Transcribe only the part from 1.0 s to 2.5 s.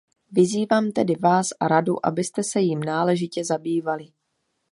vás a Radu, abyste